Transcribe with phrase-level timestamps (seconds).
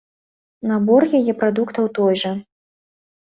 [0.69, 2.31] Набор яе прадуктаў той жа.